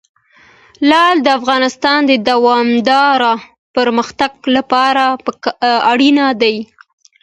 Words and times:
لعل 0.89 1.17
د 1.23 1.27
افغانستان 1.39 1.99
د 2.05 2.11
دوامداره 2.29 3.33
پرمختګ 3.75 4.31
لپاره 4.55 5.03
اړین 5.91 6.17
دي. 6.41 6.57